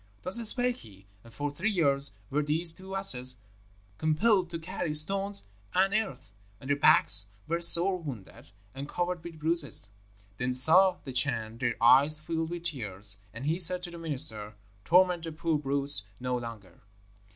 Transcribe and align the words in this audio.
"Thus 0.23 0.37
spake 0.49 0.77
he, 0.77 1.05
and 1.23 1.31
for 1.31 1.51
three 1.51 1.69
years 1.69 2.13
were 2.31 2.41
these 2.41 2.73
two 2.73 2.95
asses 2.95 3.35
compelled 3.99 4.49
to 4.49 4.57
carry 4.57 4.95
stones 4.95 5.43
and 5.75 5.93
earth; 5.93 6.33
and 6.59 6.71
their 6.71 6.75
backs 6.77 7.27
were 7.47 7.61
sore 7.61 7.99
wounded, 7.99 8.49
and 8.73 8.89
covered 8.89 9.23
with 9.23 9.37
bruises. 9.37 9.91
Then 10.37 10.55
saw 10.55 10.97
the 11.03 11.13
Chan 11.13 11.59
their 11.59 11.75
eyes 11.79 12.19
filled 12.19 12.49
with 12.49 12.63
tears, 12.63 13.17
and 13.31 13.45
he 13.45 13.59
said 13.59 13.83
to 13.83 13.91
the 13.91 13.99
minister, 13.99 14.55
'Torment 14.85 15.23
the 15.23 15.31
poor 15.31 15.59
brutes 15.59 16.07
no 16.19 16.35
longer.' 16.35 16.81